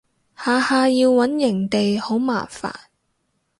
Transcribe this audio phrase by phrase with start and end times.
[0.35, 2.73] 下下要搵營地好麻煩